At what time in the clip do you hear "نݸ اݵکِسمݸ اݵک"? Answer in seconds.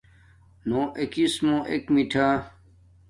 0.67-1.85